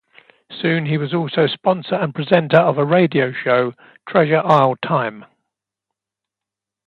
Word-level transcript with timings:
Soon 0.51 0.87
he 0.87 0.97
was 0.97 1.13
also 1.13 1.45
sponsor 1.45 1.93
and 1.93 2.15
presenter 2.15 2.57
of 2.57 2.79
a 2.79 2.83
radio 2.83 3.31
show, 3.31 3.75
Treasure 4.09 4.41
Isle 4.43 4.75
Time. 4.77 5.25